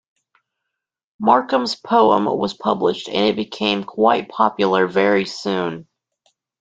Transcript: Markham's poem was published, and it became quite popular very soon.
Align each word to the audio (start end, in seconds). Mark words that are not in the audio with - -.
Markham's 1.19 1.75
poem 1.75 2.25
was 2.25 2.55
published, 2.55 3.07
and 3.07 3.17
it 3.27 3.35
became 3.35 3.83
quite 3.83 4.29
popular 4.29 4.87
very 4.87 5.25
soon. 5.25 5.87